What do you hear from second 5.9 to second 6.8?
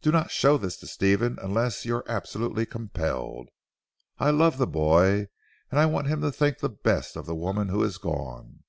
him to think the